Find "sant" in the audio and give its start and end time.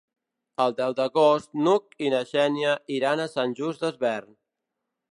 3.37-3.57